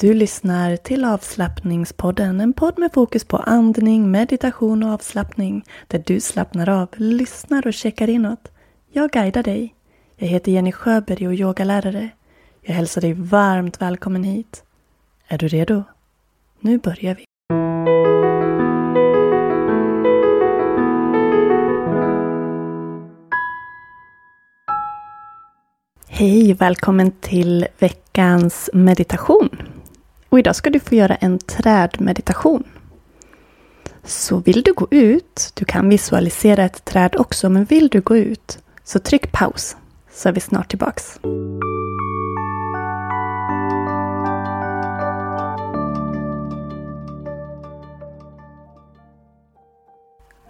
Du 0.00 0.14
lyssnar 0.14 0.76
till 0.76 1.04
avslappningspodden, 1.04 2.40
en 2.40 2.52
podd 2.52 2.78
med 2.78 2.92
fokus 2.92 3.24
på 3.24 3.36
andning, 3.36 4.10
meditation 4.10 4.82
och 4.82 4.90
avslappning, 4.90 5.64
där 5.86 6.02
du 6.06 6.20
slappnar 6.20 6.68
av, 6.68 6.88
lyssnar 6.96 7.66
och 7.66 7.74
checkar 7.74 8.08
inåt. 8.08 8.52
Jag 8.92 9.10
guidar 9.10 9.42
dig. 9.42 9.74
Jag 10.16 10.28
heter 10.28 10.52
Jenny 10.52 10.72
Sjöberg 10.72 11.28
och 11.28 11.34
yogalärare. 11.34 12.08
Jag 12.62 12.74
hälsar 12.74 13.00
dig 13.00 13.12
varmt 13.12 13.82
välkommen 13.82 14.24
hit. 14.24 14.64
Är 15.28 15.38
du 15.38 15.48
redo? 15.48 15.82
Nu 16.60 16.78
börjar 16.78 17.14
vi. 17.14 17.24
Hej, 26.08 26.52
välkommen 26.52 27.10
till 27.10 27.66
veckans 27.78 28.70
meditation. 28.72 29.69
Och 30.30 30.38
idag 30.38 30.56
ska 30.56 30.70
du 30.70 30.80
få 30.80 30.94
göra 30.94 31.14
en 31.14 31.38
trädmeditation. 31.38 32.64
Så 34.04 34.38
vill 34.38 34.62
du 34.62 34.72
gå 34.72 34.88
ut, 34.90 35.52
du 35.54 35.64
kan 35.64 35.88
visualisera 35.88 36.64
ett 36.64 36.84
träd 36.84 37.16
också, 37.16 37.48
men 37.48 37.64
vill 37.64 37.88
du 37.88 38.00
gå 38.00 38.16
ut 38.16 38.58
så 38.84 38.98
tryck 38.98 39.32
paus 39.32 39.76
så 40.12 40.28
är 40.28 40.32
vi 40.32 40.40
snart 40.40 40.68
tillbaks. 40.68 41.20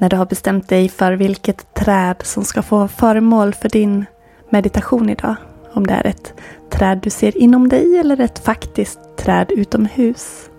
När 0.00 0.08
du 0.08 0.16
har 0.16 0.26
bestämt 0.26 0.68
dig 0.68 0.88
för 0.88 1.12
vilket 1.12 1.74
träd 1.74 2.16
som 2.22 2.44
ska 2.44 2.62
få 2.62 2.76
vara 2.76 2.88
föremål 2.88 3.54
för 3.54 3.68
din 3.68 4.06
meditation 4.50 5.10
idag, 5.10 5.36
om 5.72 5.86
det 5.86 5.94
är 5.94 6.06
ett 6.06 6.34
träd 6.70 6.98
du 7.02 7.10
ser 7.10 7.36
inom 7.36 7.68
dig 7.68 7.98
eller 7.98 8.20
ett 8.20 8.38
faktiskt 8.38 9.00
träd 9.16 9.50
utomhus, 9.50 10.50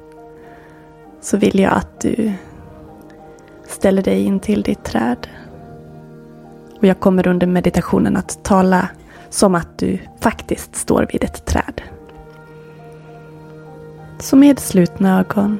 så 1.22 1.38
vill 1.38 1.60
jag 1.60 1.74
att 1.74 2.02
du 2.02 2.34
ställer 3.68 4.04
dig 4.04 4.24
in 4.24 4.40
till 4.40 4.62
ditt 4.62 4.84
träd. 4.84 5.28
Och 6.80 6.86
jag 6.86 7.00
kommer 7.00 7.28
under 7.28 7.48
meditationen 7.48 8.18
att 8.18 8.44
tala 8.44 8.90
som 9.30 9.56
att 9.56 9.78
du 9.78 10.00
faktiskt 10.20 10.76
står 10.76 11.08
vid 11.12 11.24
ett 11.24 11.46
träd. 11.46 11.82
Så 14.20 14.36
med 14.36 14.60
slutna 14.60 15.20
ögon 15.20 15.60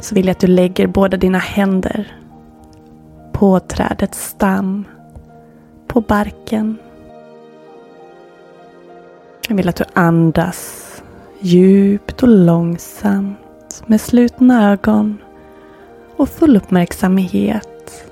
så 0.00 0.14
vill 0.14 0.26
jag 0.26 0.32
att 0.32 0.40
du 0.40 0.46
lägger 0.46 0.86
båda 0.86 1.16
dina 1.16 1.38
händer 1.38 2.16
på 3.32 3.60
trädets 3.60 4.28
stam, 4.28 4.84
på 5.86 6.00
barken. 6.00 6.78
Jag 9.48 9.56
vill 9.56 9.68
att 9.68 9.76
du 9.76 9.84
andas 9.92 10.82
djupt 11.40 12.22
och 12.22 12.28
långsamt 12.28 13.82
med 13.86 14.00
slutna 14.00 14.72
ögon 14.72 15.18
och 16.16 16.28
full 16.28 16.56
uppmärksamhet 16.56 18.04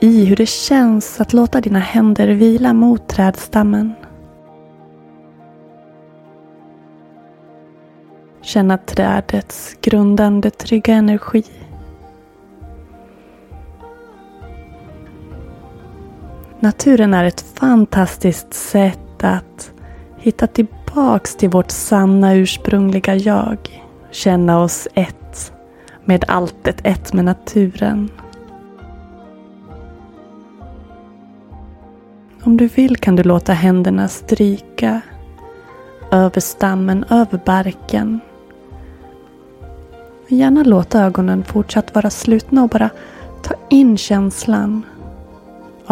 i 0.00 0.24
hur 0.24 0.36
det 0.36 0.46
känns 0.46 1.20
att 1.20 1.32
låta 1.32 1.60
dina 1.60 1.78
händer 1.78 2.28
vila 2.28 2.72
mot 2.72 3.08
trädstammen. 3.08 3.92
Känna 8.40 8.78
trädets 8.78 9.76
grundande 9.80 10.50
trygga 10.50 10.94
energi. 10.94 11.44
Naturen 16.60 17.14
är 17.14 17.24
ett 17.24 17.40
fantastiskt 17.40 18.54
sätt 18.54 19.24
att 19.24 19.71
hitta 20.22 20.46
tillbaks 20.46 21.36
till 21.36 21.48
vårt 21.48 21.70
sanna 21.70 22.34
ursprungliga 22.34 23.14
jag. 23.14 23.58
Känna 24.10 24.62
oss 24.62 24.88
ett 24.94 25.52
med 26.04 26.24
alltet, 26.28 26.80
ett 26.84 27.12
med 27.12 27.24
naturen. 27.24 28.10
Om 32.42 32.56
du 32.56 32.66
vill 32.66 32.96
kan 32.96 33.16
du 33.16 33.22
låta 33.22 33.52
händerna 33.52 34.08
stryka 34.08 35.00
över 36.10 36.40
stammen, 36.40 37.04
över 37.10 37.40
barken. 37.46 38.20
Gärna 40.28 40.62
låta 40.62 41.00
ögonen 41.00 41.44
fortsatt 41.44 41.94
vara 41.94 42.10
slutna 42.10 42.62
och 42.62 42.68
bara 42.68 42.90
ta 43.42 43.54
in 43.70 43.96
känslan 43.98 44.82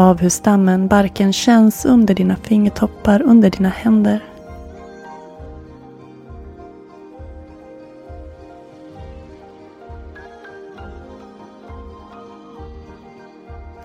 av 0.00 0.20
hur 0.20 0.28
stammen, 0.28 0.88
barken 0.88 1.32
känns 1.32 1.84
under 1.84 2.14
dina 2.14 2.36
fingertoppar, 2.36 3.22
under 3.22 3.50
dina 3.50 3.68
händer. 3.68 4.24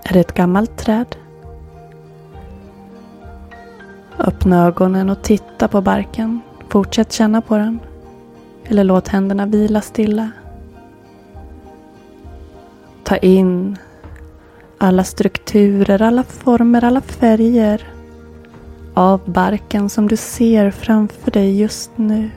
Är 0.03 0.13
det 0.13 0.19
ett 0.19 0.33
gammalt 0.33 0.77
träd? 0.77 1.15
Öppna 4.17 4.65
ögonen 4.65 5.09
och 5.09 5.21
titta 5.21 5.67
på 5.67 5.81
barken. 5.81 6.41
Fortsätt 6.69 7.11
känna 7.11 7.41
på 7.41 7.57
den. 7.57 7.79
Eller 8.65 8.83
låt 8.83 9.07
händerna 9.07 9.45
vila 9.45 9.81
stilla. 9.81 10.31
Ta 13.03 13.17
in 13.17 13.77
alla 14.77 15.03
strukturer, 15.03 15.44
alla 15.55 16.23
former, 16.23 16.83
alla 16.83 17.01
färger 17.01 17.87
av 18.93 19.21
barken 19.25 19.89
som 19.89 20.07
du 20.07 20.17
ser 20.17 20.71
framför 20.71 21.31
dig 21.31 21.59
just 21.59 21.91
nu. 21.95 22.29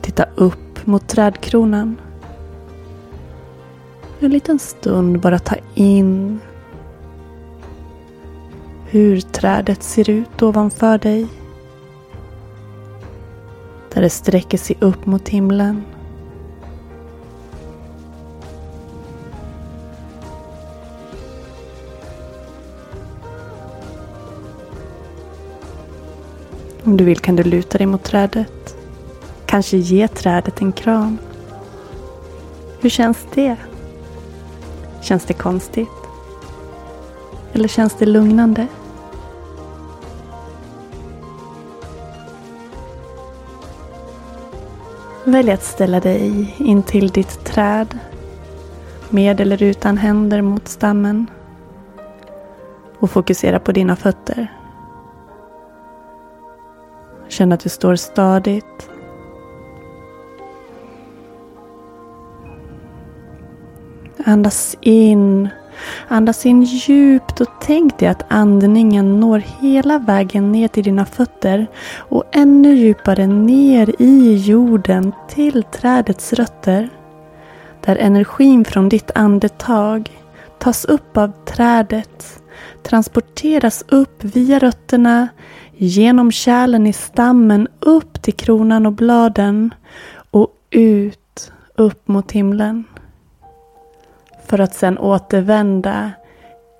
Titta 0.00 0.26
upp 0.34 0.86
mot 0.86 1.08
trädkronan. 1.08 2.00
En 4.20 4.30
liten 4.30 4.58
stund 4.58 5.20
bara 5.20 5.38
ta 5.38 5.56
in 5.74 6.40
hur 8.86 9.20
trädet 9.20 9.82
ser 9.82 10.10
ut 10.10 10.42
ovanför 10.42 10.98
dig. 10.98 11.43
Där 13.94 14.02
det 14.02 14.10
sträcker 14.10 14.58
sig 14.58 14.76
upp 14.80 15.06
mot 15.06 15.28
himlen. 15.28 15.84
Om 26.84 26.96
du 26.96 27.04
vill 27.04 27.18
kan 27.18 27.36
du 27.36 27.42
luta 27.42 27.78
dig 27.78 27.86
mot 27.86 28.02
trädet. 28.02 28.76
Kanske 29.46 29.76
ge 29.76 30.08
trädet 30.08 30.60
en 30.60 30.72
kram. 30.72 31.18
Hur 32.80 32.90
känns 32.90 33.26
det? 33.34 33.56
Känns 35.00 35.24
det 35.24 35.34
konstigt? 35.34 35.88
Eller 37.52 37.68
känns 37.68 37.94
det 37.98 38.06
lugnande? 38.06 38.66
Välj 45.26 45.50
att 45.50 45.62
ställa 45.62 46.00
dig 46.00 46.54
in 46.58 46.82
till 46.82 47.08
ditt 47.08 47.44
träd. 47.44 47.98
Med 49.10 49.40
eller 49.40 49.62
utan 49.62 49.96
händer 49.96 50.42
mot 50.42 50.68
stammen. 50.68 51.26
Och 52.98 53.10
fokusera 53.10 53.60
på 53.60 53.72
dina 53.72 53.96
fötter. 53.96 54.52
Känn 57.28 57.52
att 57.52 57.60
du 57.60 57.68
står 57.68 57.96
stadigt. 57.96 58.90
Andas 64.24 64.76
in. 64.80 65.48
Andas 66.08 66.46
in 66.46 66.62
djupt 66.62 67.40
och 67.40 67.48
tänk 67.60 67.98
dig 67.98 68.08
att 68.08 68.24
andningen 68.28 69.20
når 69.20 69.42
hela 69.60 69.98
vägen 69.98 70.52
ner 70.52 70.68
till 70.68 70.84
dina 70.84 71.06
fötter 71.06 71.66
och 71.96 72.24
ännu 72.32 72.74
djupare 72.74 73.26
ner 73.26 73.94
i 73.98 74.34
jorden 74.34 75.12
till 75.28 75.62
trädets 75.62 76.32
rötter. 76.32 76.88
Där 77.84 77.96
energin 77.96 78.64
från 78.64 78.88
ditt 78.88 79.10
andetag 79.14 80.10
tas 80.58 80.84
upp 80.84 81.16
av 81.16 81.32
trädet, 81.44 82.42
transporteras 82.82 83.84
upp 83.88 84.24
via 84.24 84.58
rötterna 84.58 85.28
genom 85.76 86.32
kärlen 86.32 86.86
i 86.86 86.92
stammen 86.92 87.68
upp 87.80 88.22
till 88.22 88.34
kronan 88.34 88.86
och 88.86 88.92
bladen 88.92 89.74
och 90.30 90.48
ut 90.70 91.52
upp 91.74 92.08
mot 92.08 92.32
himlen. 92.32 92.84
För 94.54 94.58
att 94.58 94.74
sedan 94.74 94.98
återvända 94.98 96.12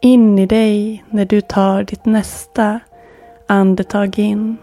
in 0.00 0.38
i 0.38 0.46
dig 0.46 1.04
när 1.10 1.24
du 1.24 1.40
tar 1.40 1.82
ditt 1.82 2.04
nästa 2.04 2.80
andetag 3.46 4.18
in. 4.18 4.56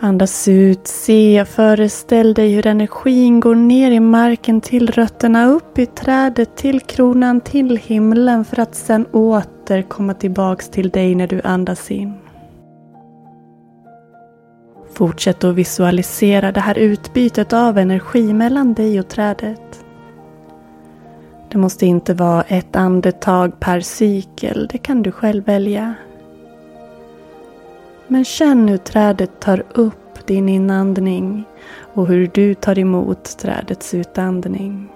Andas 0.00 0.48
ut, 0.48 0.86
se, 0.86 1.44
föreställ 1.44 2.34
dig 2.34 2.54
hur 2.54 2.66
energin 2.66 3.40
går 3.40 3.54
ner 3.54 3.90
i 3.90 4.00
marken 4.00 4.60
till 4.60 4.90
rötterna, 4.90 5.46
upp 5.46 5.78
i 5.78 5.86
trädet, 5.86 6.56
till 6.56 6.80
kronan, 6.80 7.40
till 7.40 7.76
himlen 7.76 8.44
för 8.44 8.60
att 8.60 8.74
sedan 8.74 9.06
åter 9.06 9.82
komma 9.82 10.14
tillbaks 10.14 10.68
till 10.68 10.90
dig 10.90 11.14
när 11.14 11.26
du 11.26 11.40
andas 11.44 11.90
in. 11.90 12.14
Fortsätt 14.94 15.44
att 15.44 15.54
visualisera 15.54 16.52
det 16.52 16.60
här 16.60 16.78
utbytet 16.78 17.52
av 17.52 17.78
energi 17.78 18.32
mellan 18.32 18.74
dig 18.74 19.00
och 19.00 19.08
trädet. 19.08 19.85
Det 21.56 21.60
måste 21.60 21.86
inte 21.86 22.14
vara 22.14 22.42
ett 22.42 22.76
andetag 22.76 23.60
per 23.60 23.80
cykel, 23.80 24.68
det 24.72 24.78
kan 24.78 25.02
du 25.02 25.12
själv 25.12 25.44
välja. 25.44 25.94
Men 28.06 28.24
känn 28.24 28.68
hur 28.68 28.76
trädet 28.76 29.40
tar 29.40 29.64
upp 29.74 30.26
din 30.26 30.48
inandning 30.48 31.44
och 31.94 32.06
hur 32.06 32.30
du 32.34 32.54
tar 32.54 32.78
emot 32.78 33.38
trädets 33.38 33.94
utandning. 33.94 34.88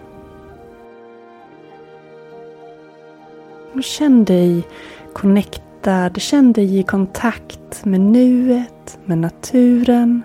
Och 3.74 3.84
känn 3.84 4.24
dig 4.24 4.66
connectad, 5.12 6.20
känn 6.20 6.52
dig 6.52 6.78
i 6.78 6.82
kontakt 6.82 7.84
med 7.84 8.00
nuet, 8.00 8.98
med 9.04 9.18
naturen, 9.18 10.22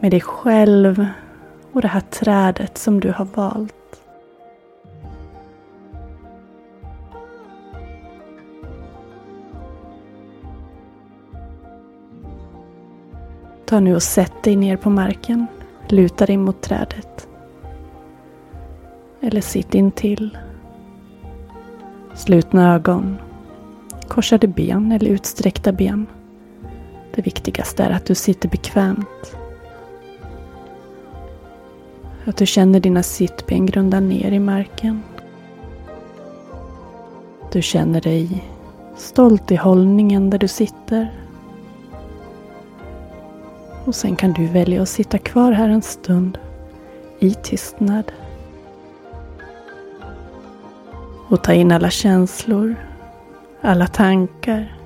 med 0.00 0.10
dig 0.10 0.20
själv 0.20 1.06
och 1.72 1.82
det 1.82 1.88
här 1.88 2.00
trädet 2.00 2.78
som 2.78 3.00
du 3.00 3.12
har 3.12 3.28
valt. 3.34 3.81
Ta 13.72 13.80
nu 13.80 13.94
och 13.94 14.02
sätt 14.02 14.42
dig 14.42 14.56
ner 14.56 14.76
på 14.76 14.90
marken. 14.90 15.46
Luta 15.88 16.26
dig 16.26 16.36
mot 16.36 16.62
trädet. 16.62 17.28
Eller 19.20 19.40
sitt 19.40 19.74
intill. 19.74 20.38
Slutna 22.14 22.74
ögon. 22.74 23.16
Korsade 24.08 24.46
ben 24.46 24.92
eller 24.92 25.10
utsträckta 25.10 25.72
ben. 25.72 26.06
Det 27.14 27.22
viktigaste 27.22 27.84
är 27.84 27.90
att 27.90 28.06
du 28.06 28.14
sitter 28.14 28.48
bekvämt. 28.48 29.36
Att 32.24 32.36
du 32.36 32.46
känner 32.46 32.80
dina 32.80 33.02
sittben 33.02 33.66
grunda 33.66 34.00
ner 34.00 34.32
i 34.32 34.38
marken. 34.38 35.02
Du 37.52 37.62
känner 37.62 38.00
dig 38.00 38.44
stolt 38.96 39.50
i 39.50 39.56
hållningen 39.56 40.30
där 40.30 40.38
du 40.38 40.48
sitter. 40.48 41.21
Och 43.84 43.94
sen 43.94 44.16
kan 44.16 44.32
du 44.32 44.46
välja 44.46 44.82
att 44.82 44.88
sitta 44.88 45.18
kvar 45.18 45.52
här 45.52 45.68
en 45.68 45.82
stund 45.82 46.38
i 47.18 47.34
tystnad. 47.34 48.12
Och 51.28 51.42
ta 51.42 51.52
in 51.52 51.72
alla 51.72 51.90
känslor, 51.90 52.74
alla 53.60 53.86
tankar. 53.86 54.76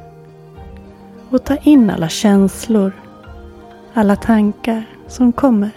Och 1.31 1.44
ta 1.44 1.56
in 1.56 1.90
alla 1.90 2.08
känslor, 2.08 2.93
alla 3.94 4.16
tankar 4.16 4.84
som 5.08 5.32
kommer 5.32 5.70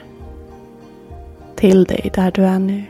till 1.55 1.83
dig 1.83 2.11
där 2.13 2.31
du 2.31 2.43
är 2.43 2.59
nu. 2.59 2.83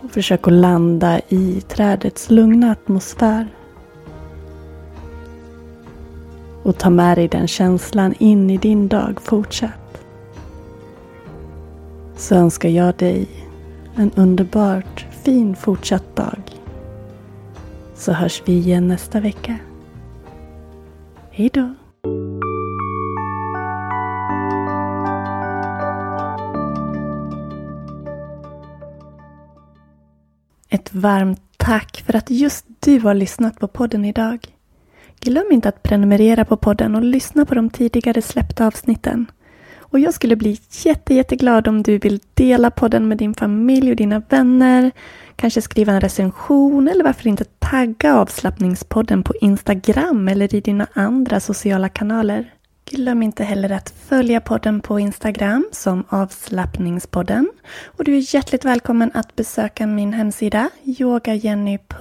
Och 0.00 0.10
försök 0.10 0.46
att 0.46 0.52
landa 0.52 1.20
i 1.28 1.60
trädets 1.60 2.30
lugna 2.30 2.72
atmosfär. 2.72 3.46
Och 6.66 6.78
ta 6.78 6.90
med 6.90 7.18
dig 7.18 7.28
den 7.28 7.48
känslan 7.48 8.14
in 8.18 8.50
i 8.50 8.56
din 8.56 8.88
dag 8.88 9.20
fortsatt. 9.20 10.04
Så 12.16 12.34
önskar 12.34 12.68
jag 12.68 12.94
dig 12.94 13.28
en 13.96 14.10
underbart 14.16 15.06
fin 15.24 15.56
fortsatt 15.56 16.16
dag. 16.16 16.42
Så 17.94 18.12
hörs 18.12 18.42
vi 18.44 18.52
igen 18.52 18.88
nästa 18.88 19.20
vecka. 19.20 19.58
Hejdå. 21.30 21.74
Ett 30.68 30.94
varmt 30.94 31.42
tack 31.56 32.02
för 32.06 32.16
att 32.16 32.30
just 32.30 32.66
du 32.80 33.00
har 33.00 33.14
lyssnat 33.14 33.58
på 33.58 33.68
podden 33.68 34.04
idag. 34.04 34.55
Glöm 35.26 35.52
inte 35.52 35.68
att 35.68 35.82
prenumerera 35.82 36.44
på 36.44 36.56
podden 36.56 36.94
och 36.94 37.02
lyssna 37.02 37.46
på 37.46 37.54
de 37.54 37.70
tidigare 37.70 38.22
släppta 38.22 38.66
avsnitten. 38.66 39.26
Och 39.78 39.98
jag 39.98 40.14
skulle 40.14 40.36
bli 40.36 40.58
jätte, 40.84 41.14
jätteglad 41.14 41.68
om 41.68 41.82
du 41.82 41.98
vill 41.98 42.20
dela 42.34 42.70
podden 42.70 43.08
med 43.08 43.18
din 43.18 43.34
familj 43.34 43.90
och 43.90 43.96
dina 43.96 44.22
vänner. 44.28 44.90
Kanske 45.36 45.62
skriva 45.62 45.92
en 45.92 46.00
recension 46.00 46.88
eller 46.88 47.04
varför 47.04 47.28
inte 47.28 47.44
tagga 47.44 48.16
avslappningspodden 48.16 49.22
på 49.22 49.34
Instagram 49.40 50.28
eller 50.28 50.54
i 50.54 50.60
dina 50.60 50.86
andra 50.92 51.40
sociala 51.40 51.88
kanaler. 51.88 52.52
Glöm 52.90 53.22
inte 53.22 53.44
heller 53.44 53.72
att 53.72 53.90
följa 53.90 54.40
podden 54.40 54.80
på 54.80 55.00
Instagram 55.00 55.68
som 55.72 56.04
avslappningspodden. 56.08 57.50
Och 57.86 58.04
du 58.04 58.16
är 58.16 58.34
hjärtligt 58.34 58.64
välkommen 58.64 59.10
att 59.14 59.36
besöka 59.36 59.86
min 59.86 60.12
hemsida 60.12 60.70
yogajenny.se. 60.84 61.96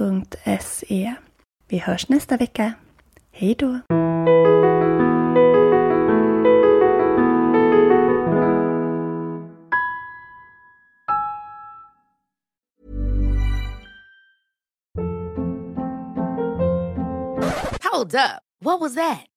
Vi 1.67 1.77
hörs 1.77 2.09
nästa 2.09 2.37
vecka. 2.37 2.73
Hej 3.37 3.55
då! 3.59 3.79
Hold 17.83 18.15
up. 18.15 18.41
What 18.59 18.79
was 18.79 18.95
that? 18.95 19.25